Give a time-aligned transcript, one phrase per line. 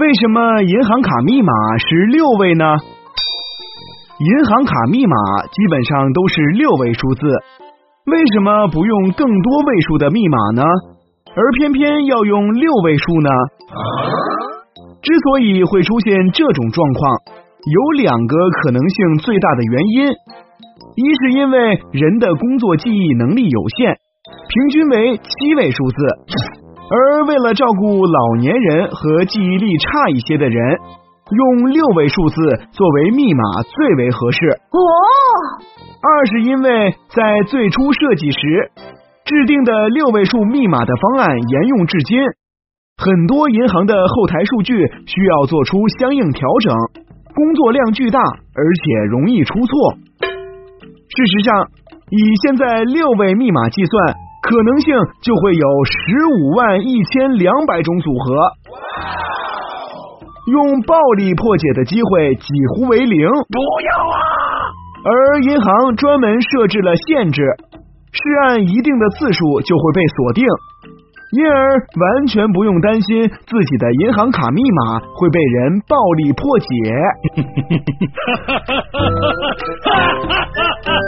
[0.00, 2.64] 为什么银行卡密码是六位呢？
[4.18, 5.16] 银行卡密码
[5.52, 7.26] 基本上都是六位数字，
[8.06, 10.62] 为什么不用更多位数的密码呢？
[11.34, 13.30] 而偏偏要用六位数呢？
[15.02, 17.16] 之所以会出现这种状况，
[17.64, 20.06] 有两个可能性最大的原因：
[20.96, 25.96] 一是因为人的工作记忆能力有限，平均为七位数字，
[26.92, 30.76] 而为了照顾老年人和记忆力差一些的人，
[31.32, 32.36] 用六位数字
[32.70, 34.46] 作为密码最为合适。
[34.76, 34.78] 哦，
[36.02, 38.70] 二是因为在最初设计时
[39.24, 42.20] 制定的六位数密码的方案沿用至今，
[42.98, 44.74] 很多银行的后台数据
[45.06, 46.76] 需要做出相应调整，
[47.34, 49.94] 工作量巨大，而且容易出错。
[51.08, 51.66] 事实上，
[52.10, 55.94] 以现在六位密码计算，可能性就会有十
[56.26, 58.50] 五万一千两百种组合，
[60.52, 63.28] 用暴力破解的机会几乎为零。
[63.28, 64.18] 不要啊！
[65.04, 67.42] 而银行专门设置了限制，
[68.12, 70.44] 是按一定的次数就会被锁定，
[71.38, 76.66] 因而完全不用担心自己的银行卡密码会被人暴力破解。
[78.12, 79.94] 哈哈哈哈
[80.26, 80.34] 哈
[80.84, 80.99] 哈！